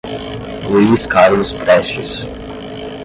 Luiz 0.67 1.05
Carlos 1.05 1.53
Prestes 1.53 2.25